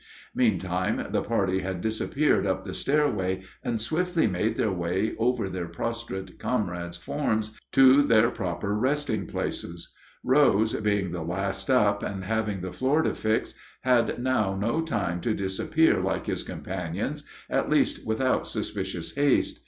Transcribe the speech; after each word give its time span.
Meantime 0.33 1.09
the 1.11 1.21
party 1.21 1.59
had 1.59 1.79
disappeared 1.79 2.47
up 2.47 2.63
the 2.63 2.73
stairway 2.73 3.43
and 3.63 3.79
swiftly 3.79 4.25
made 4.25 4.57
their 4.57 4.71
way 4.71 5.13
over 5.19 5.47
their 5.47 5.67
prostrate 5.67 6.39
comrades' 6.39 6.97
forms 6.97 7.51
to 7.71 8.01
their 8.01 8.31
proper 8.31 8.79
sleeping 8.95 9.27
places. 9.27 9.93
Rose, 10.23 10.73
being 10.73 11.11
the 11.11 11.21
last 11.21 11.69
up, 11.69 12.01
and 12.01 12.23
having 12.23 12.61
the 12.61 12.71
floor 12.73 13.03
to 13.03 13.13
fix, 13.13 13.53
had 13.81 14.17
now 14.17 14.55
no 14.55 14.81
time 14.81 15.21
to 15.21 15.35
disappear 15.35 16.01
like 16.01 16.25
his 16.25 16.41
companions, 16.43 17.23
at 17.47 17.69
least 17.69 18.03
without 18.03 18.47
suspicious 18.47 19.13
haste. 19.13 19.59